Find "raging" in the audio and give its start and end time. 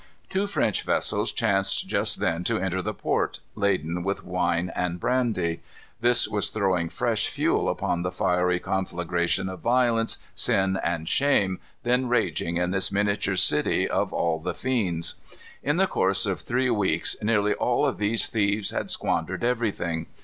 12.07-12.57